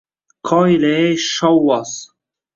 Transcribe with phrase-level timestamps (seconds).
[0.49, 1.95] Qoyilley, shovvoz!